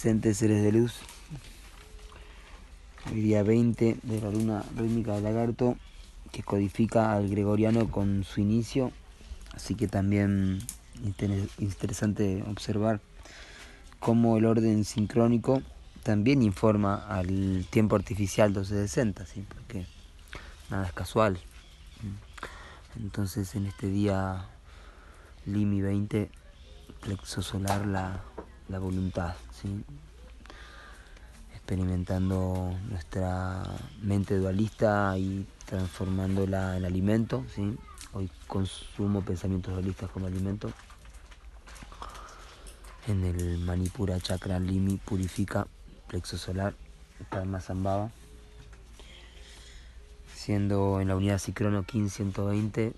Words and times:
Presentes 0.00 0.38
seres 0.38 0.62
de 0.62 0.72
luz. 0.72 0.94
Hoy 3.12 3.20
día 3.20 3.42
20 3.42 3.98
de 4.02 4.20
la 4.22 4.30
luna 4.30 4.64
rítmica 4.74 5.12
del 5.12 5.24
lagarto 5.24 5.76
que 6.32 6.42
codifica 6.42 7.12
al 7.12 7.28
gregoriano 7.28 7.90
con 7.90 8.24
su 8.24 8.40
inicio. 8.40 8.92
Así 9.52 9.74
que 9.74 9.88
también 9.88 10.60
interesante 11.58 12.42
observar 12.48 13.02
cómo 13.98 14.38
el 14.38 14.46
orden 14.46 14.86
sincrónico 14.86 15.60
también 16.02 16.42
informa 16.42 17.06
al 17.06 17.66
tiempo 17.68 17.94
artificial 17.94 18.52
1260, 18.52 19.26
¿sí? 19.26 19.44
porque 19.46 19.84
nada 20.70 20.86
es 20.86 20.94
casual. 20.94 21.38
Entonces 22.98 23.54
en 23.54 23.66
este 23.66 23.88
día 23.88 24.46
Limi 25.44 25.82
20, 25.82 26.30
plexo 27.02 27.42
solar 27.42 27.86
la, 27.86 28.24
la 28.70 28.78
voluntad, 28.78 29.34
¿sí? 29.52 29.84
experimentando 31.52 32.72
nuestra 32.88 33.64
mente 34.02 34.36
dualista 34.36 35.18
y 35.18 35.46
transformándola 35.66 36.76
en 36.76 36.84
alimento. 36.84 37.44
¿sí? 37.54 37.76
Hoy 38.12 38.30
consumo 38.46 39.22
pensamientos 39.22 39.74
dualistas 39.74 40.08
como 40.10 40.26
alimento. 40.26 40.72
En 43.08 43.24
el 43.24 43.58
Manipura 43.58 44.20
Chakra 44.20 44.60
Limi 44.60 44.96
purifica 44.98 45.66
plexo 46.06 46.38
solar, 46.38 46.74
Karma 47.28 47.60
Zambaba. 47.60 48.10
Siendo 50.34 51.00
en 51.00 51.08
la 51.08 51.16
unidad 51.16 51.38
Cicrono 51.38 51.84
1520, 51.92 52.94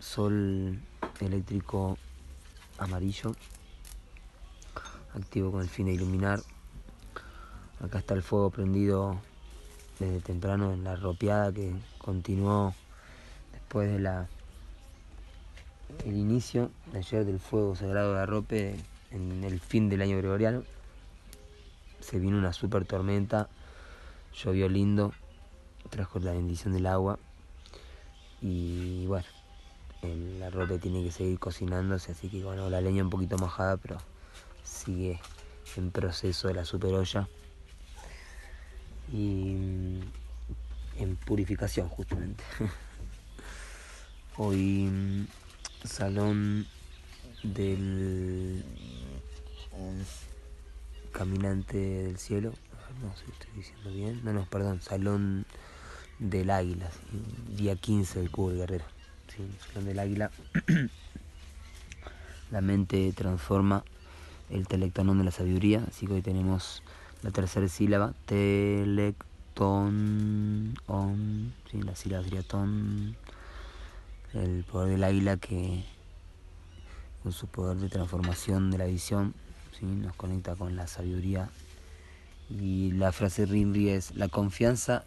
Sol 0.00 0.80
eléctrico 1.20 1.96
amarillo 2.78 3.34
activo 5.14 5.50
con 5.50 5.62
el 5.62 5.68
fin 5.68 5.86
de 5.86 5.92
iluminar. 5.92 6.40
Acá 7.80 7.98
está 7.98 8.14
el 8.14 8.22
fuego 8.22 8.50
prendido 8.50 9.20
desde 9.98 10.20
temprano 10.20 10.72
en 10.72 10.84
la 10.84 10.96
ropeada 10.96 11.52
que 11.52 11.74
continuó 11.98 12.74
después 13.52 13.90
de 13.90 13.98
la 13.98 14.28
el 16.04 16.16
inicio 16.16 16.70
de 16.92 16.98
ayer 16.98 17.24
del 17.24 17.38
fuego 17.38 17.76
sagrado 17.76 18.14
de 18.14 18.20
arrope 18.20 18.76
en 19.10 19.44
el 19.44 19.60
fin 19.60 19.88
del 19.88 20.02
año 20.02 20.16
gregoriano. 20.16 20.62
Se 22.00 22.18
vino 22.18 22.38
una 22.38 22.52
super 22.52 22.84
tormenta, 22.84 23.48
llovió 24.34 24.68
lindo, 24.68 25.12
trajo 25.90 26.18
la 26.18 26.32
bendición 26.32 26.72
del 26.72 26.86
agua 26.86 27.18
y 28.40 29.06
bueno, 29.06 29.26
el 30.02 30.42
arrope 30.42 30.78
tiene 30.78 31.04
que 31.04 31.12
seguir 31.12 31.38
cocinándose, 31.38 32.12
así 32.12 32.28
que 32.28 32.42
bueno, 32.42 32.68
la 32.70 32.80
leña 32.80 33.04
un 33.04 33.10
poquito 33.10 33.38
mojada, 33.38 33.76
pero 33.76 33.98
sigue 34.64 35.20
en 35.76 35.90
proceso 35.90 36.48
de 36.48 36.54
la 36.54 36.64
super 36.64 36.94
olla 36.94 37.28
y 39.12 39.54
mm, 39.54 40.00
en 40.98 41.16
purificación 41.16 41.88
justamente. 41.88 42.44
Hoy 44.36 44.88
mm, 44.90 45.26
salón 45.84 46.66
del 47.42 48.64
caminante 51.12 51.76
del 51.76 52.18
cielo, 52.18 52.52
no 53.02 53.14
sé 53.16 53.24
si 53.26 53.32
estoy 53.32 53.50
diciendo 53.54 53.90
bien, 53.92 54.20
no, 54.24 54.32
no, 54.32 54.46
perdón, 54.46 54.80
salón 54.80 55.44
del 56.18 56.50
águila, 56.50 56.88
día 57.56 57.76
15 57.76 58.20
del 58.20 58.30
cubo 58.30 58.50
del 58.50 58.58
guerrero, 58.58 58.84
salón 59.68 59.86
del 59.86 59.98
águila. 59.98 60.30
La 62.50 62.60
mente 62.60 63.12
transforma 63.14 63.82
el 64.52 64.68
telectonón 64.68 65.18
de 65.18 65.24
la 65.24 65.30
sabiduría, 65.30 65.84
así 65.88 66.06
que 66.06 66.12
hoy 66.14 66.22
tenemos 66.22 66.82
la 67.22 67.30
tercera 67.30 67.68
sílaba, 67.68 68.14
telecton, 68.26 69.14
on, 70.86 71.52
¿sí? 71.70 71.80
la 71.82 71.94
sílaba 71.96 72.24
sería 72.24 72.42
ton, 72.42 73.16
el 74.34 74.64
poder 74.64 74.90
del 74.90 75.04
águila 75.04 75.36
que 75.36 75.84
con 77.22 77.32
su 77.32 77.46
poder 77.46 77.76
de 77.78 77.88
transformación 77.88 78.70
de 78.70 78.78
la 78.78 78.86
visión 78.86 79.34
¿sí? 79.78 79.86
nos 79.86 80.14
conecta 80.16 80.56
con 80.56 80.76
la 80.76 80.86
sabiduría. 80.86 81.48
Y 82.50 82.92
la 82.92 83.12
frase 83.12 83.46
Rinri 83.46 83.88
es, 83.90 84.14
la 84.14 84.28
confianza 84.28 85.04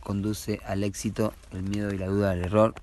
conduce 0.00 0.60
al 0.64 0.82
éxito, 0.84 1.34
el 1.52 1.62
miedo 1.62 1.92
y 1.92 1.98
la 1.98 2.06
duda 2.06 2.30
al 2.30 2.42
error. 2.42 2.74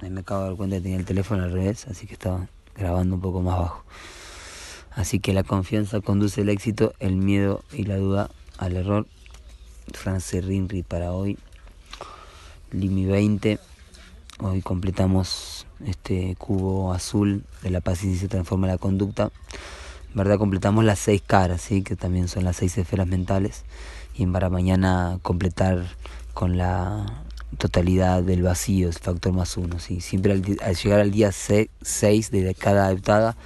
me 0.00 0.20
acabo 0.20 0.42
de 0.42 0.48
dar 0.48 0.56
cuenta 0.56 0.76
que 0.76 0.82
tenía 0.82 0.98
el 0.98 1.04
teléfono 1.04 1.44
al 1.44 1.52
revés, 1.52 1.86
así 1.86 2.06
que 2.06 2.14
estaba 2.14 2.48
grabando 2.74 3.16
un 3.16 3.20
poco 3.20 3.42
más 3.42 3.58
bajo. 3.58 3.84
Así 4.94 5.18
que 5.18 5.32
la 5.32 5.42
confianza 5.42 6.00
conduce 6.00 6.42
al 6.42 6.48
éxito, 6.48 6.94
el 7.00 7.16
miedo 7.16 7.64
y 7.72 7.84
la 7.84 7.96
duda 7.96 8.30
al 8.58 8.76
error. 8.76 9.06
France 9.92 10.40
Rinri 10.40 10.82
para 10.82 11.12
hoy. 11.12 11.36
Limi 12.70 13.04
20. 13.04 13.58
Hoy 14.40 14.62
completamos 14.62 15.66
este 15.84 16.36
cubo 16.38 16.92
azul 16.92 17.44
de 17.62 17.70
la 17.70 17.80
paz 17.80 18.04
y 18.04 18.16
se 18.16 18.28
transforma 18.28 18.66
la 18.66 18.78
conducta. 18.78 19.30
En 20.10 20.16
verdad 20.16 20.38
completamos 20.38 20.84
las 20.84 21.00
seis 21.00 21.22
caras, 21.26 21.60
¿sí? 21.60 21.82
que 21.82 21.96
también 21.96 22.28
son 22.28 22.44
las 22.44 22.56
seis 22.56 22.78
esferas 22.78 23.08
mentales. 23.08 23.64
Y 24.14 24.26
para 24.26 24.48
mañana 24.48 25.18
completar 25.22 25.84
con 26.34 26.56
la 26.56 27.24
totalidad 27.58 28.22
del 28.22 28.42
vacío, 28.42 28.88
el 28.88 28.94
factor 28.94 29.32
más 29.32 29.56
uno. 29.56 29.80
¿sí? 29.80 30.00
Siempre 30.00 30.32
al, 30.32 30.44
al 30.62 30.76
llegar 30.76 31.00
al 31.00 31.10
día 31.10 31.32
6 31.32 32.30
de 32.30 32.54
cada 32.56 32.86
adaptada 32.86 33.36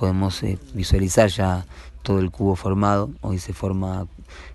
podemos 0.00 0.42
eh, 0.44 0.58
visualizar 0.72 1.28
ya 1.28 1.66
todo 2.02 2.20
el 2.20 2.30
cubo 2.30 2.56
formado. 2.56 3.10
Hoy 3.20 3.38
se 3.38 3.52
forma 3.52 4.08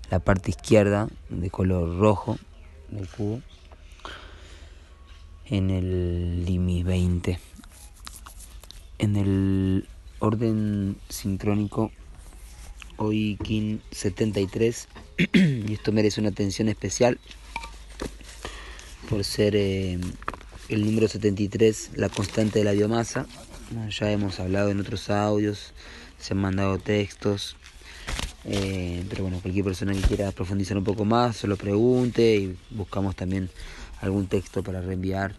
la 0.09 0.17
parte 0.17 0.49
izquierda 0.49 1.07
de 1.29 1.51
color 1.51 1.99
rojo 1.99 2.39
del 2.89 3.07
cubo 3.07 3.41
en 5.45 5.69
el 5.69 6.45
Limi 6.45 6.81
20. 6.81 7.39
En 8.97 9.15
el 9.15 9.87
orden 10.17 10.97
sincrónico, 11.09 11.91
hoy 12.97 13.37
Kin 13.43 13.83
73, 13.91 14.87
y 15.35 15.73
esto 15.73 15.91
merece 15.91 16.21
una 16.21 16.29
atención 16.29 16.69
especial 16.69 17.19
por 19.07 19.23
ser 19.23 19.55
eh, 19.55 19.99
el 20.69 20.85
número 20.85 21.07
73, 21.07 21.91
la 21.97 22.09
constante 22.09 22.57
de 22.57 22.65
la 22.65 22.71
biomasa 22.71 23.27
ya 23.89 24.11
hemos 24.11 24.39
hablado 24.39 24.69
en 24.69 24.79
otros 24.79 25.09
audios, 25.09 25.73
se 26.19 26.33
han 26.33 26.39
mandado 26.39 26.77
textos, 26.77 27.55
eh, 28.45 29.03
pero 29.09 29.23
bueno, 29.23 29.39
cualquier 29.41 29.65
persona 29.65 29.93
que 29.93 30.01
quiera 30.01 30.31
profundizar 30.31 30.77
un 30.77 30.83
poco 30.83 31.05
más, 31.05 31.37
solo 31.37 31.57
pregunte 31.57 32.35
y 32.35 32.57
buscamos 32.69 33.15
también 33.15 33.49
algún 34.01 34.27
texto 34.27 34.61
para 34.63 34.81
reenviar 34.81 35.33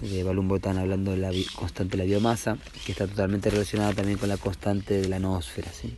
de 0.00 0.22
Balún 0.22 0.48
Botán 0.48 0.78
hablando 0.78 1.12
de 1.12 1.18
la 1.18 1.30
constante 1.54 1.96
de 1.96 2.04
la 2.04 2.08
biomasa, 2.08 2.58
que 2.86 2.92
está 2.92 3.06
totalmente 3.06 3.50
relacionada 3.50 3.92
también 3.94 4.18
con 4.18 4.28
la 4.28 4.36
constante 4.36 5.00
de 5.00 5.08
la 5.08 5.18
noósfera. 5.18 5.72
¿sí? 5.72 5.96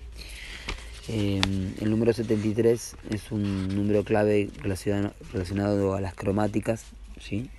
Eh, 1.08 1.40
el 1.80 1.90
número 1.90 2.12
73 2.12 2.96
es 3.10 3.30
un 3.30 3.74
número 3.74 4.04
clave 4.04 4.50
relacionado, 4.62 5.14
relacionado 5.32 5.94
a 5.94 6.00
las 6.00 6.14
cromáticas, 6.14 6.84
¿sí? 7.20 7.50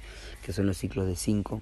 que 0.43 0.51
son 0.53 0.65
los 0.65 0.77
ciclos 0.77 1.07
de 1.07 1.15
5 1.15 1.61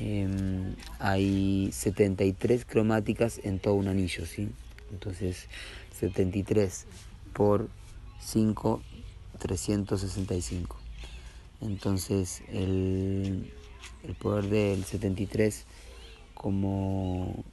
Em, 0.00 0.74
hay 0.98 1.70
73 1.72 2.64
cromáticas 2.64 3.40
en 3.44 3.58
todo 3.58 3.74
un 3.74 3.88
anillo, 3.88 4.26
¿sí? 4.26 4.48
Entonces, 4.90 5.48
73 5.98 6.86
por 7.32 7.68
5, 8.20 8.82
365. 9.38 10.76
Entonces, 11.60 12.42
el, 12.48 13.52
el 14.02 14.14
poder 14.14 14.46
del 14.46 14.84
73 14.84 15.64
como 16.34 17.44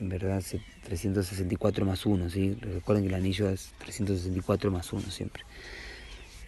en 0.00 0.08
verdad 0.08 0.42
364 0.84 1.84
más 1.84 2.06
1, 2.06 2.30
¿sí? 2.30 2.54
Recuerden 2.60 3.04
que 3.04 3.08
el 3.08 3.14
anillo 3.14 3.48
es 3.48 3.72
364 3.78 4.70
más 4.70 4.92
1 4.92 5.10
siempre. 5.10 5.44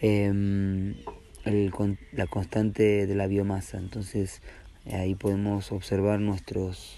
Em, 0.01 0.95
el, 1.45 1.71
la 2.13 2.27
constante 2.27 3.07
de 3.07 3.15
la 3.15 3.27
biomasa, 3.27 3.77
entonces 3.77 4.41
Ahí 4.89 5.15
podemos 5.15 5.71
observar 5.71 6.19
nuestros, 6.19 6.97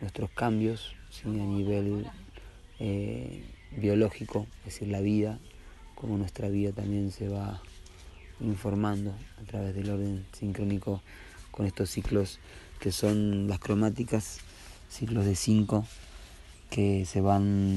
nuestros 0.00 0.30
cambios 0.30 0.94
a 1.24 1.28
nivel 1.28 2.06
eh, 2.78 3.44
biológico, 3.72 4.46
es 4.60 4.74
decir, 4.74 4.88
la 4.88 5.00
vida, 5.00 5.38
como 5.94 6.16
nuestra 6.16 6.48
vida 6.48 6.72
también 6.72 7.10
se 7.10 7.28
va 7.28 7.60
informando 8.40 9.14
a 9.40 9.44
través 9.46 9.74
del 9.74 9.90
orden 9.90 10.26
sincrónico 10.32 11.02
con 11.50 11.66
estos 11.66 11.90
ciclos 11.90 12.38
que 12.80 12.92
son 12.92 13.48
las 13.48 13.58
cromáticas, 13.58 14.40
ciclos 14.90 15.24
de 15.24 15.34
cinco 15.34 15.86
que 16.70 17.04
se 17.06 17.20
van 17.20 17.76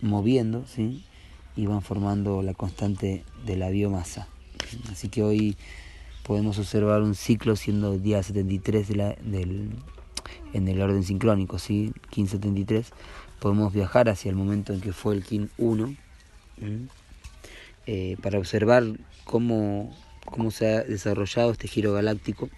moviendo 0.00 0.64
¿sí? 0.66 1.04
y 1.56 1.66
van 1.66 1.82
formando 1.82 2.42
la 2.42 2.54
constante 2.54 3.24
de 3.44 3.56
la 3.56 3.70
biomasa. 3.70 4.28
Así 4.90 5.08
que 5.08 5.22
hoy 5.22 5.56
podemos 6.22 6.58
observar 6.58 7.02
un 7.02 7.14
ciclo 7.14 7.56
siendo 7.56 7.98
día 7.98 8.22
73 8.22 8.88
de 8.88 8.96
la, 8.96 9.14
del, 9.22 9.70
en 10.52 10.68
el 10.68 10.80
orden 10.80 11.02
sincrónico, 11.02 11.58
¿sí? 11.58 11.92
Kin 12.10 12.28
73, 12.28 12.92
podemos 13.40 13.72
viajar 13.72 14.08
hacia 14.08 14.30
el 14.30 14.36
momento 14.36 14.72
en 14.72 14.80
que 14.80 14.92
fue 14.92 15.14
el 15.14 15.24
Kin 15.24 15.50
1 15.58 15.94
eh, 17.86 18.16
para 18.22 18.38
observar 18.38 18.84
cómo, 19.24 19.96
cómo 20.24 20.50
se 20.50 20.68
ha 20.68 20.82
desarrollado 20.82 21.50
este 21.50 21.68
giro 21.68 21.92
galáctico, 21.92 22.48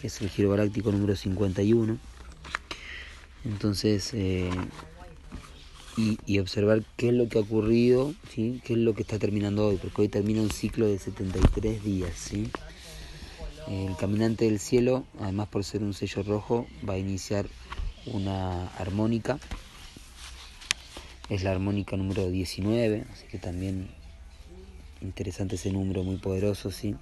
que 0.00 0.06
es 0.06 0.20
el 0.20 0.28
giro 0.28 0.50
galáctico 0.50 0.90
número 0.92 1.16
51. 1.16 1.98
Entonces, 3.44 4.10
eh, 4.14 4.50
y, 5.96 6.38
observar 6.38 6.82
qué 6.96 7.08
es 7.08 7.14
lo 7.14 7.28
que 7.28 7.38
ha 7.38 7.42
ocurrido, 7.42 8.14
¿sí? 8.34 8.60
qué 8.64 8.72
es 8.72 8.78
lo 8.78 8.94
que 8.94 9.02
está 9.02 9.18
terminando 9.18 9.68
hoy, 9.68 9.76
porque 9.76 10.02
hoy 10.02 10.08
termina 10.08 10.40
un 10.40 10.50
ciclo 10.50 10.86
de 10.86 10.98
73 10.98 11.82
días. 11.84 12.12
¿sí? 12.16 12.50
El 13.68 13.96
caminante 13.96 14.44
del 14.46 14.58
cielo, 14.58 15.04
además 15.20 15.48
por 15.48 15.64
ser 15.64 15.82
un 15.82 15.94
sello 15.94 16.22
rojo, 16.22 16.66
va 16.88 16.94
a 16.94 16.98
iniciar 16.98 17.46
una 18.06 18.68
armónica. 18.78 19.38
Es 21.28 21.42
la 21.42 21.52
armónica 21.52 21.96
número 21.96 22.28
19, 22.28 23.06
así 23.12 23.26
que 23.28 23.38
también 23.38 23.88
interesante 25.00 25.54
ese 25.54 25.70
número, 25.70 26.02
muy 26.02 26.16
poderoso, 26.16 26.70
¿sí? 26.70 26.96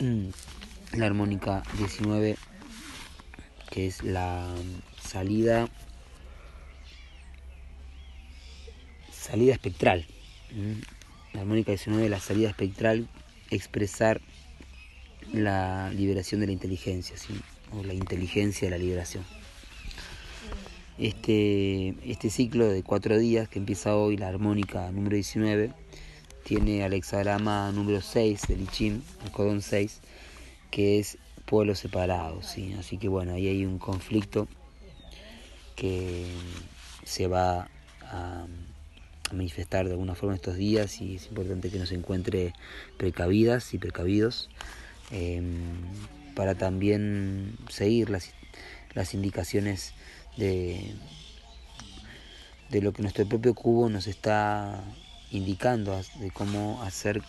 La 0.92 1.06
armónica 1.06 1.64
19, 1.78 2.36
que 3.70 3.86
es 3.88 4.04
la 4.04 4.54
salida 5.02 5.68
salida 9.24 9.54
espectral. 9.54 10.04
La 11.32 11.40
armónica 11.40 11.72
19 11.72 12.08
la 12.08 12.20
salida 12.20 12.50
espectral, 12.50 13.08
expresar 13.50 14.20
la 15.32 15.90
liberación 15.90 16.40
de 16.40 16.46
la 16.46 16.52
inteligencia, 16.52 17.16
o 17.72 17.82
la 17.82 17.94
inteligencia 17.94 18.68
de 18.68 18.70
la 18.70 18.78
liberación. 18.78 19.24
Este, 20.98 21.94
este 22.04 22.30
ciclo 22.30 22.68
de 22.68 22.82
cuatro 22.82 23.18
días 23.18 23.48
que 23.48 23.58
empieza 23.58 23.96
hoy, 23.96 24.16
la 24.16 24.28
armónica 24.28 24.92
número 24.92 25.14
19, 25.14 25.72
tiene 26.44 26.84
al 26.84 26.92
hexagrama 26.92 27.72
número 27.72 28.02
6 28.02 28.42
del 28.46 28.60
Ichim, 28.60 29.00
el 29.24 29.30
codón 29.32 29.62
6, 29.62 30.00
que 30.70 30.98
es 30.98 31.16
pueblos 31.46 31.78
separados. 31.78 32.46
¿sí? 32.46 32.74
Así 32.78 32.98
que 32.98 33.08
bueno, 33.08 33.32
ahí 33.32 33.48
hay 33.48 33.64
un 33.64 33.78
conflicto 33.78 34.46
que 35.74 36.26
se 37.04 37.26
va 37.26 37.68
a 38.02 38.46
manifestar 39.34 39.86
de 39.86 39.92
alguna 39.92 40.14
forma 40.14 40.34
estos 40.34 40.56
días 40.56 41.00
y 41.00 41.16
es 41.16 41.26
importante 41.26 41.70
que 41.70 41.78
nos 41.78 41.92
encuentre 41.92 42.52
precavidas 42.96 43.74
y 43.74 43.78
precavidos 43.78 44.50
em, 45.10 45.52
para 46.34 46.54
también 46.54 47.56
seguir 47.68 48.10
las, 48.10 48.32
las 48.94 49.14
indicaciones 49.14 49.94
de, 50.36 50.94
de 52.70 52.80
lo 52.80 52.92
que 52.92 53.02
nuestro 53.02 53.26
propio 53.28 53.54
cubo 53.54 53.88
nos 53.88 54.06
está 54.06 54.82
indicando 55.30 56.00
de 56.20 56.30
cómo 56.30 56.82
hacer 56.82 57.22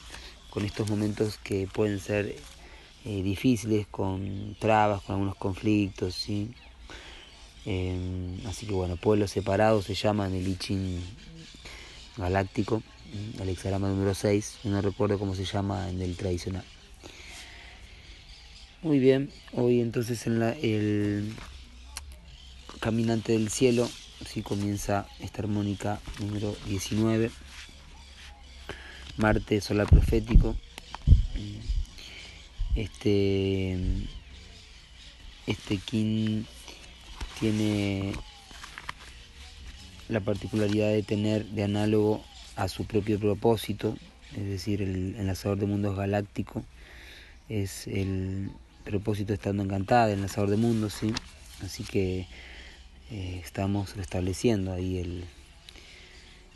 con 0.50 0.64
estos 0.66 0.90
momentos 0.90 1.38
que 1.38 1.68
pueden 1.68 2.00
ser 2.00 2.36
eh, 3.04 3.22
difíciles, 3.22 3.88
con 3.88 4.56
trabas, 4.60 5.04
con 5.04 5.16
algunos 5.16 5.36
conflictos, 5.36 6.16
¿sí? 6.16 6.52
Em, 7.66 8.40
así 8.48 8.66
que 8.66 8.74
bueno, 8.74 8.96
pueblos 8.96 9.32
separados 9.32 9.86
se 9.86 9.96
llaman 9.96 10.34
el 10.34 10.48
Ichin 10.48 11.02
galáctico, 12.18 12.84
el 13.40 13.50
hexagrama 13.50 13.88
número 13.90 14.14
6, 14.14 14.60
no 14.66 14.82
recuerdo 14.82 15.20
cómo 15.20 15.36
se 15.36 15.46
llama 15.46 15.90
en 15.90 16.02
el 16.02 16.16
tradicional. 16.16 16.64
Muy 18.82 19.00
bien, 19.00 19.32
hoy 19.54 19.82
entonces 19.82 20.28
en 20.28 20.40
la, 20.40 20.52
el 20.52 21.34
Caminante 22.80 23.32
del 23.32 23.50
Cielo, 23.50 23.90
si 24.26 24.42
comienza 24.42 25.08
esta 25.20 25.42
armónica 25.42 26.00
número 26.20 26.56
19, 26.68 27.32
Marte 29.18 29.62
solar 29.62 29.88
profético, 29.88 30.56
este, 32.76 33.78
este 35.48 35.78
kin 35.78 36.46
tiene 37.40 38.14
la 40.10 40.20
particularidad 40.20 40.90
de 40.90 41.04
tener 41.04 41.46
de 41.46 41.64
análogo 41.64 42.24
a 42.56 42.68
su 42.68 42.86
propio 42.86 43.20
propósito, 43.20 43.98
es 44.36 44.46
decir, 44.46 44.82
el 44.82 45.16
enlazador 45.16 45.58
de 45.58 45.66
mundos 45.66 45.96
galáctico 45.96 46.64
es 47.50 47.88
el 47.88 48.52
propósito 48.84 49.34
estando 49.34 49.64
encantada, 49.64 50.08
el 50.08 50.20
enlazador 50.20 50.50
de 50.50 50.58
mundos, 50.58 50.94
¿sí? 50.94 51.14
Así 51.64 51.84
que 51.84 52.28
eh, 53.12 53.42
estamos 53.44 53.96
restableciendo 53.96 54.74
ahí 54.74 54.98
el, 54.98 55.26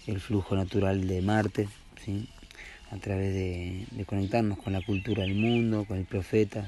el 0.07 0.19
flujo 0.19 0.55
natural 0.55 1.07
de 1.07 1.21
Marte, 1.21 1.67
¿sí? 2.03 2.27
a 2.91 2.97
través 2.97 3.33
de, 3.33 4.05
conectarnos 4.05 4.57
con 4.57 4.73
la 4.73 4.81
cultura 4.81 5.23
del 5.23 5.35
mundo, 5.35 5.85
con 5.85 5.97
el 5.97 6.05
profeta, 6.05 6.67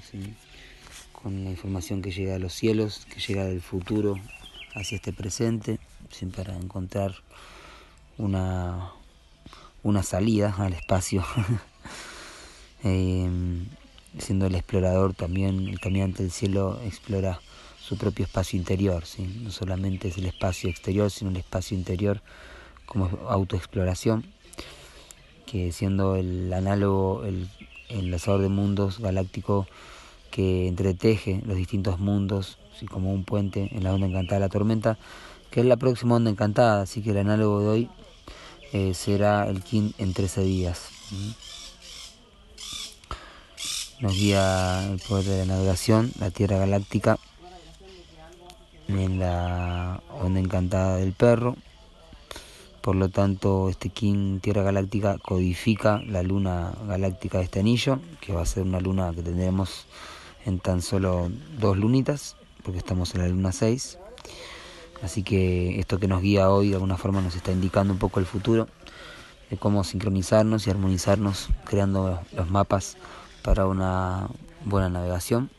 con 1.12 1.44
la 1.44 1.50
información 1.50 2.01
que 2.01 2.12
llega 2.12 2.36
a 2.36 2.39
los 2.39 2.54
cielos, 2.54 3.07
que 3.12 3.19
llega 3.19 3.45
del 3.45 3.62
futuro 3.62 4.19
hacia 4.75 4.98
este 4.98 5.13
presente 5.13 5.80
para 6.36 6.56
encontrar 6.56 7.16
una, 8.18 8.92
una 9.84 10.04
salida 10.04 10.56
al 10.58 10.74
espacio. 10.74 11.24
Em, 12.84 13.68
siendo 14.18 14.48
el 14.48 14.56
explorador 14.56 15.13
también, 15.13 15.68
el 15.68 15.80
caminante 15.80 16.24
del 16.24 16.32
cielo 16.32 16.80
explora 16.84 17.39
su 17.80 17.96
propio 17.96 18.25
espacio 18.25 18.58
interior, 18.58 19.06
¿sí? 19.06 19.22
no 19.44 19.51
solamente 19.51 20.08
es 20.08 20.18
el 20.18 20.25
espacio 20.25 20.68
exterior, 20.68 21.12
sino 21.12 21.30
el 21.30 21.38
espacio 21.38 21.77
interior 21.77 22.24
como 22.88 23.06
autoexploración, 23.30 24.25
que 25.46 25.72
siendo 25.72 26.15
el 26.15 26.51
análogo, 26.51 27.24
el 27.24 27.48
enlazador 27.89 28.41
de 28.41 28.50
mundos 28.50 28.98
galáctico 28.98 29.68
que 30.32 30.68
entreteje 30.68 31.41
los 31.46 31.58
distintos 31.58 32.00
mundos, 32.00 32.58
así 32.75 32.88
como 32.88 33.13
un 33.13 33.25
puente 33.25 33.70
en 33.72 33.84
la 33.84 33.94
onda 33.94 34.08
encantada 34.08 34.38
de 34.38 34.46
la 34.46 34.50
tormenta, 34.50 34.98
que 35.51 35.60
es 35.60 35.65
la 35.65 35.75
próxima 35.75 36.15
onda 36.15 36.31
encantada, 36.31 36.81
así 36.81 37.01
que 37.01 37.12
el 37.12 37.17
análogo 37.17 37.60
de 37.60 37.67
hoy 37.67 37.89
eh, 38.72 38.93
será 38.93 39.48
el 39.50 39.62
Kin 39.62 39.93
en 39.98 40.13
13 40.13 40.41
días. 40.43 40.89
Nos 44.00 44.13
guía 44.13 44.89
el 44.89 45.00
poder 45.00 45.25
de 45.25 45.46
la 45.46 45.53
navegación, 45.53 46.12
la 46.20 46.31
Tierra 46.31 46.58
Galáctica, 46.58 47.20
en 48.88 49.20
la 49.20 50.01
onda 50.22 50.39
encantada 50.39 50.96
del 50.96 51.12
perro. 51.12 51.58
Por 52.81 52.96
lo 52.96 53.10
tanto, 53.10 53.70
este 53.70 53.89
Kin 53.89 54.39
Tierra 54.39 54.63
Galáctica 54.63 55.17
codifica 55.20 56.01
la 56.08 56.24
luna 56.24 56.74
galáctica 56.88 57.38
de 57.39 57.43
este 57.43 57.60
anillo, 57.60 58.00
que 58.22 58.34
va 58.34 58.41
a 58.41 58.46
ser 58.46 58.63
una 58.63 58.79
luna 58.79 59.12
que 59.13 59.22
tendremos 59.22 59.86
en 60.46 60.60
tan 60.60 60.81
solo 60.81 61.29
dos 61.60 61.77
lunitas, 61.77 62.38
porque 62.63 62.79
estamos 62.79 63.13
en 63.13 63.22
la 63.22 63.27
luna 63.27 63.51
6. 63.51 64.00
Así 65.03 65.24
que 65.24 65.79
esto 65.79 66.00
que 66.00 66.08
nos 66.08 66.22
guía 66.22 66.50
hoy 66.50 66.70
de 66.70 66.75
alguna 66.75 66.98
forma 66.98 67.22
nos 67.22 67.36
está 67.36 67.51
indicando 67.51 67.93
un 67.93 68.00
poco 68.00 68.20
el 68.20 68.25
futuro 68.25 68.67
de 69.50 69.58
cómo 69.58 69.84
sincronizarnos 69.84 70.67
y 70.67 70.70
armonizarnos 70.70 71.50
creando 71.65 72.22
los 72.34 72.50
mapas 72.50 72.98
para 73.43 73.65
una 73.67 74.27
buena 74.65 74.89
navegación. 74.89 75.50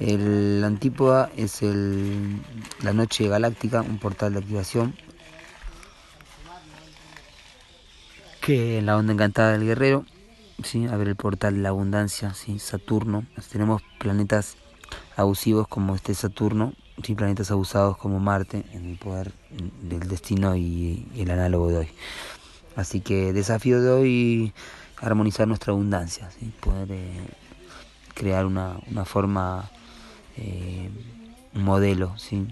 El 0.00 0.62
antípoda 0.64 1.30
es 1.36 1.62
el, 1.62 2.40
la 2.82 2.94
noche 2.94 3.28
galáctica, 3.28 3.82
un 3.82 3.98
portal 3.98 4.32
de 4.32 4.38
activación 4.38 4.94
que 8.40 8.78
en 8.78 8.86
la 8.86 8.96
onda 8.96 9.12
encantada 9.12 9.52
del 9.52 9.64
guerrero, 9.64 10.06
¿sí? 10.64 10.86
a 10.86 10.96
ver 10.96 11.08
el 11.08 11.16
portal 11.16 11.54
de 11.54 11.60
la 11.60 11.68
abundancia, 11.68 12.32
¿sí? 12.32 12.58
Saturno, 12.58 13.24
tenemos 13.52 13.82
planetas 13.98 14.56
abusivos 15.16 15.68
como 15.68 15.94
este 15.94 16.14
Saturno, 16.14 16.72
sin 17.02 17.16
planetas 17.16 17.50
abusados 17.50 17.96
como 17.96 18.20
Marte 18.20 18.64
en 18.72 18.90
el 18.90 18.96
poder 18.96 19.32
del 19.82 20.08
destino 20.08 20.56
y, 20.56 21.06
el 21.16 21.30
análogo 21.30 21.68
de 21.68 21.78
hoy. 21.78 21.88
Así 22.76 23.00
que 23.00 23.32
desafío 23.32 23.80
de 23.82 23.90
hoy 23.90 24.52
armonizar 24.98 25.48
nuestra 25.48 25.72
abundancia, 25.72 26.28
poder 26.60 26.88
eh, 26.92 27.26
crear 28.14 28.46
una, 28.46 28.78
forma, 29.04 29.70
eh, 30.36 30.90
un 31.54 31.62
modelo 31.62 32.16
¿sí? 32.18 32.46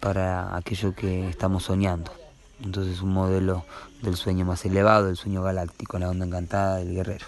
para 0.00 0.56
aquello 0.56 0.94
que 0.94 1.28
estamos 1.28 1.64
soñando. 1.64 2.12
Entonces 2.62 3.02
un 3.02 3.12
modelo 3.12 3.64
del 4.02 4.16
sueño 4.16 4.44
más 4.46 4.64
elevado, 4.64 5.06
del 5.06 5.16
sueño 5.16 5.42
galáctico, 5.42 5.98
la 5.98 6.08
onda 6.08 6.26
encantada 6.26 6.76
del 6.76 6.94
guerrero. 6.94 7.26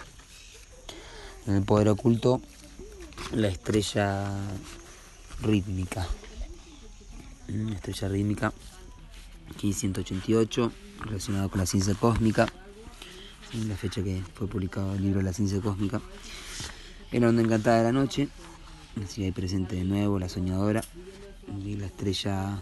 En 1.45 1.55
el 1.55 1.63
poder 1.63 1.89
oculto, 1.89 2.41
la 3.31 3.47
estrella 3.47 4.27
rítmica 5.41 6.07
estrella 7.73 8.07
rítmica, 8.07 8.53
1588, 9.61 10.71
relacionado 11.01 11.49
con 11.49 11.59
la 11.59 11.65
ciencia 11.65 11.95
cósmica, 11.95 12.47
la 13.67 13.75
fecha 13.75 14.03
que 14.03 14.21
fue 14.33 14.47
publicado 14.47 14.93
el 14.93 15.01
libro 15.01 15.19
de 15.19 15.25
la 15.25 15.33
ciencia 15.33 15.59
cósmica. 15.59 16.01
En 17.11 17.23
onda 17.23 17.41
encantada 17.41 17.77
de 17.77 17.83
la 17.83 17.91
noche, 17.91 18.29
así 19.03 19.23
ahí 19.23 19.31
presente 19.31 19.75
de 19.75 19.83
nuevo 19.83 20.19
la 20.19 20.29
soñadora, 20.29 20.83
la 21.65 21.85
estrella 21.85 22.61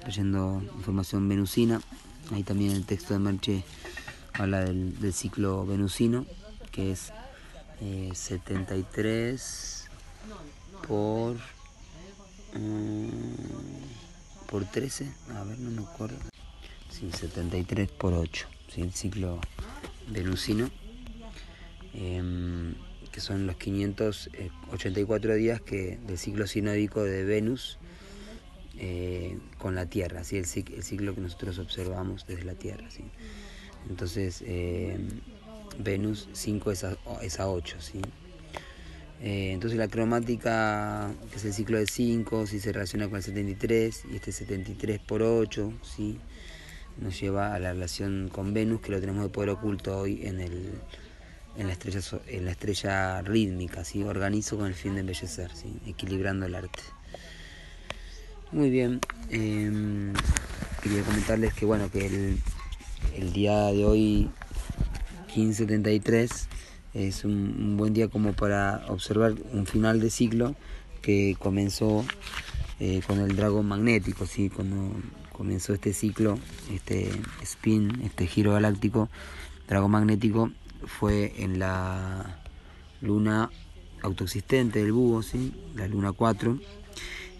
trayendo 0.00 0.62
información 0.76 1.28
venusina. 1.28 1.80
Ahí 2.32 2.42
también 2.42 2.72
el 2.72 2.84
texto 2.84 3.14
de 3.14 3.20
Merche 3.20 3.64
habla 4.34 4.60
del, 4.60 5.12
ciclo 5.12 5.64
venusino, 5.64 6.26
que 6.70 6.92
es 6.92 7.12
73 8.12 9.84
eh, 9.84 10.86
por, 10.86 11.36
mm, 12.54 13.75
por 14.46 14.64
13, 14.64 15.06
a 15.34 15.44
ver, 15.44 15.58
no 15.58 15.70
me 15.70 15.86
acuerdo. 15.86 16.16
Sí, 16.90 17.10
73 17.12 17.90
por 17.90 18.14
8, 18.14 18.46
¿sí? 18.68 18.80
el 18.80 18.92
ciclo 18.92 19.40
venusino, 20.08 20.70
em, 21.92 22.74
que 23.12 23.20
son 23.20 23.46
los 23.46 23.56
584 23.56 25.34
días 25.34 25.60
que, 25.60 25.98
del 26.06 26.18
ciclo 26.18 26.46
sinódico 26.46 27.02
de 27.02 27.24
Venus 27.24 27.78
eh, 28.78 29.38
con 29.58 29.74
la 29.74 29.86
Tierra, 29.86 30.24
¿sí? 30.24 30.36
el, 30.36 30.46
ciclo 30.46 31.14
que 31.14 31.20
nosotros 31.20 31.58
observamos 31.58 32.26
desde 32.26 32.44
la 32.44 32.54
Tierra. 32.54 32.90
¿sí? 32.90 33.04
Entonces, 33.88 34.42
em, 34.46 35.20
Venus 35.78 36.28
5 36.32 36.70
es 36.70 36.84
a, 36.84 36.96
es 37.22 37.40
a 37.40 37.48
8. 37.48 37.76
¿sí? 37.80 38.00
Eh, 39.22 39.52
entonces 39.52 39.78
la 39.78 39.88
cromática, 39.88 41.10
que 41.30 41.36
es 41.36 41.44
el 41.44 41.54
ciclo 41.54 41.78
de 41.78 41.86
5, 41.86 42.46
si 42.46 42.60
se 42.60 42.72
relaciona 42.72 43.08
con 43.08 43.16
el 43.16 43.22
73, 43.22 44.04
y 44.12 44.16
este 44.16 44.32
73 44.32 45.00
por 45.00 45.22
8, 45.22 45.72
¿sí? 45.82 46.18
nos 46.98 47.18
lleva 47.18 47.54
a 47.54 47.58
la 47.58 47.72
relación 47.72 48.28
con 48.32 48.52
Venus, 48.54 48.80
que 48.80 48.92
lo 48.92 49.00
tenemos 49.00 49.22
de 49.22 49.28
poder 49.30 49.50
oculto 49.50 49.98
hoy 49.98 50.26
en, 50.26 50.40
el, 50.40 50.70
en, 51.56 51.66
la, 51.66 51.72
estrella, 51.72 52.00
en 52.26 52.44
la 52.44 52.50
estrella 52.50 53.22
rítmica, 53.22 53.84
¿sí? 53.84 54.02
organizo 54.02 54.56
con 54.56 54.66
el 54.66 54.74
fin 54.74 54.94
de 54.94 55.00
embellecer, 55.00 55.50
¿sí? 55.54 55.78
equilibrando 55.86 56.46
el 56.46 56.54
arte. 56.54 56.82
Muy 58.52 58.70
bien, 58.70 59.00
em, 59.30 60.12
quería 60.82 61.02
comentarles 61.02 61.52
que 61.54 61.66
bueno, 61.66 61.90
que 61.90 62.06
el, 62.06 62.38
el 63.16 63.32
día 63.32 63.66
de 63.66 63.84
hoy, 63.84 64.30
1573, 65.34 66.48
es 66.96 67.24
un, 67.24 67.76
buen 67.76 67.92
día 67.92 68.08
como 68.08 68.32
para 68.32 68.84
observar 68.88 69.34
un 69.52 69.66
final 69.66 70.00
de 70.00 70.08
ciclo 70.08 70.54
que 71.02 71.36
comenzó 71.38 72.04
eh, 72.80 73.02
con 73.06 73.20
el 73.20 73.36
dragón 73.36 73.66
magnético, 73.66 74.26
¿sí? 74.26 74.48
cuando 74.48 74.92
comenzó 75.30 75.74
este 75.74 75.92
ciclo, 75.92 76.38
este 76.72 77.10
spin, 77.42 78.00
este 78.02 78.26
giro 78.26 78.52
galáctico, 78.52 79.10
dragón 79.68 79.90
magnético, 79.90 80.50
fue 80.86 81.34
en 81.36 81.58
la 81.58 82.40
luna 83.02 83.50
autoexistente 84.02 84.78
del 84.78 84.92
búho, 84.92 85.22
¿sí? 85.22 85.52
la 85.74 85.86
luna 85.88 86.12
4, 86.12 86.58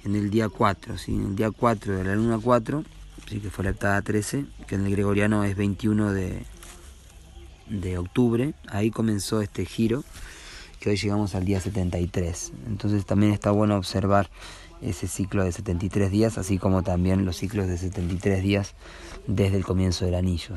en 0.04 0.16
el 0.16 0.30
día 0.30 0.50
4, 0.50 0.98
¿sí? 0.98 1.14
en 1.14 1.24
el 1.24 1.36
día 1.36 1.50
4 1.50 1.96
de 1.96 2.04
la 2.04 2.14
luna 2.14 2.38
4, 2.42 2.84
¿sí? 3.26 3.40
que 3.40 3.48
fue 3.48 3.64
la 3.64 3.70
heptada 3.70 4.02
13, 4.02 4.44
que 4.66 4.74
en 4.74 4.84
el 4.84 4.92
gregoriano 4.92 5.44
es 5.44 5.56
21 5.56 6.12
de, 6.12 6.44
de 7.68 7.98
octubre, 7.98 8.54
ahí 8.68 8.90
comenzó 8.90 9.40
este 9.40 9.64
giro, 9.64 10.04
que 10.80 10.90
hoy 10.90 10.96
llegamos 10.96 11.34
al 11.34 11.44
día 11.44 11.60
73. 11.60 12.52
Entonces 12.66 13.06
también 13.06 13.32
está 13.32 13.50
bueno 13.50 13.76
observar 13.76 14.30
ese 14.82 15.06
ciclo 15.06 15.44
de 15.44 15.52
73 15.52 16.10
días, 16.10 16.38
así 16.38 16.58
como 16.58 16.82
también 16.82 17.24
los 17.24 17.36
ciclos 17.36 17.66
de 17.66 17.78
73 17.78 18.42
días 18.42 18.74
desde 19.26 19.56
el 19.56 19.64
comienzo 19.64 20.04
del 20.04 20.14
anillo. 20.14 20.54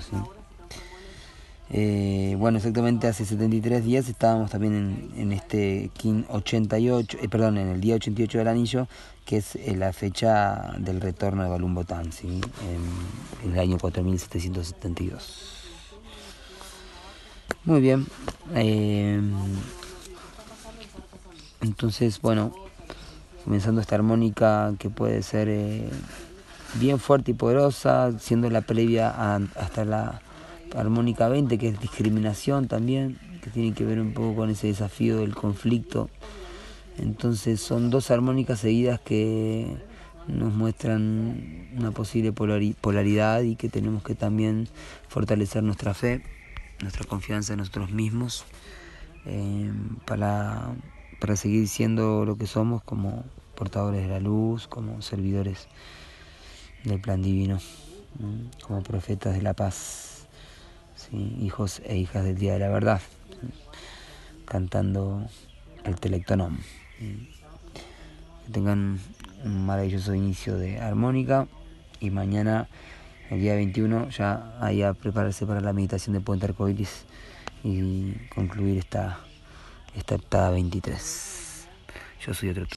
Eh, 1.71 2.35
bueno, 2.39 2.57
exactamente 2.57 3.07
hace 3.07 3.25
73 3.25 3.85
días 3.85 4.09
estábamos 4.09 4.49
también 4.49 5.11
en, 5.15 5.31
este 5.31 5.91
88, 6.29 7.17
eh, 7.21 7.29
perdón, 7.29 7.59
en 7.59 7.69
el 7.69 7.79
día 7.79 7.95
88 7.95 8.39
del 8.39 8.47
anillo, 8.47 8.87
que 9.25 9.37
es 9.37 9.55
eh, 9.55 9.75
la 9.75 9.93
fecha 9.93 10.73
del 10.79 10.99
retorno 10.99 11.43
de 11.43 11.49
Balum 11.49 11.75
Botán, 11.75 12.09
en, 12.23 12.41
en 13.43 13.53
el 13.53 13.59
año 13.59 13.77
4772. 13.77 15.58
Muy 17.65 17.81
bien. 17.81 18.07
Eh, 18.55 19.21
entonces, 21.61 22.21
bueno, 22.21 22.53
comenzando 23.43 23.81
esta 23.81 23.95
armónica 23.95 24.73
que 24.79 24.89
puede 24.89 25.21
ser 25.23 25.49
eh, 25.49 25.89
bien 26.75 26.99
fuerte 26.99 27.31
y 27.31 27.33
poderosa, 27.33 28.17
siendo 28.17 28.49
la 28.49 28.61
previa 28.61 29.35
hasta 29.55 29.83
la 29.83 30.21
armónica 30.75 31.27
20, 31.27 31.57
que 31.57 31.67
es 31.69 31.79
discriminación 31.79 32.67
también, 32.67 33.19
que 33.43 33.49
tiene 33.49 33.73
que 33.73 33.83
ver 33.83 33.99
un 33.99 34.13
poco 34.13 34.35
con 34.35 34.49
ese 34.49 34.67
desafío 34.67 35.17
del 35.17 35.35
conflicto. 35.35 36.09
Entonces 36.97 37.59
son 37.59 37.89
dos 37.89 38.09
armónicas 38.09 38.59
seguidas 38.59 39.01
que 39.01 39.75
nos 40.27 40.53
muestran 40.53 41.67
una 41.77 41.91
posible 41.91 42.31
polaridad 42.31 43.41
y 43.41 43.55
que 43.55 43.67
tenemos 43.67 44.01
que 44.03 44.15
también 44.15 44.67
fortalecer 45.09 45.61
nuestra 45.63 45.93
fe 45.93 46.21
nuestra 46.81 47.05
confianza 47.05 47.53
en 47.53 47.59
nosotros 47.59 47.91
mismos 47.91 48.45
eh, 49.25 49.71
para, 50.05 50.73
para 51.19 51.35
seguir 51.35 51.67
siendo 51.67 52.25
lo 52.25 52.37
que 52.37 52.47
somos 52.47 52.83
como 52.83 53.25
portadores 53.55 54.03
de 54.03 54.07
la 54.07 54.19
luz, 54.19 54.67
como 54.67 55.01
servidores 55.01 55.67
del 56.83 56.99
plan 57.01 57.21
divino, 57.21 57.59
como 58.65 58.81
profetas 58.83 59.35
de 59.35 59.41
la 59.41 59.53
paz, 59.53 60.27
hijos 61.11 61.81
e 61.85 61.97
hijas 61.97 62.23
del 62.23 62.37
día 62.37 62.53
de 62.53 62.59
la 62.59 62.69
verdad, 62.69 63.01
cantando 64.45 65.27
el 65.83 65.99
telectonom. 65.99 66.57
Que 66.97 68.53
tengan 68.53 68.99
un 69.43 69.65
maravilloso 69.65 70.15
inicio 70.15 70.57
de 70.57 70.79
armónica 70.79 71.47
y 71.99 72.09
mañana 72.09 72.67
el 73.29 73.39
día 73.39 73.55
21 73.55 74.09
ya 74.09 74.57
ahí 74.59 74.81
a 74.81 74.93
prepararse 74.93 75.45
para 75.45 75.61
la 75.61 75.71
meditación 75.71 76.13
de 76.13 76.21
Puente 76.21 76.45
Arcoiris 76.45 77.05
y 77.63 78.13
concluir 78.33 78.79
esta, 78.79 79.19
esta 79.95 80.15
etapa 80.15 80.49
23. 80.51 81.67
Yo 82.25 82.33
soy 82.33 82.49
otro. 82.49 82.65